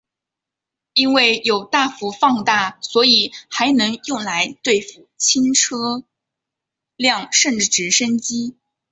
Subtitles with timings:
[0.95, 6.03] 因为有大幅放大所以还能用来对付轻车
[6.95, 8.57] 辆甚至直升机。